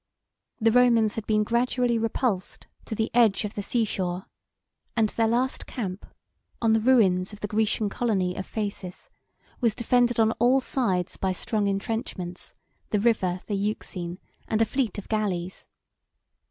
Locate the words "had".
1.13-1.27